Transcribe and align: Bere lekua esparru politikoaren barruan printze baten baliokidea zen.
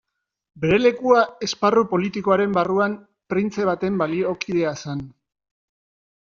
Bere 0.61 0.77
lekua 0.85 1.19
esparru 1.47 1.83
politikoaren 1.91 2.57
barruan 2.57 2.97
printze 3.35 3.69
baten 3.71 4.01
baliokidea 4.05 4.75
zen. 4.83 5.07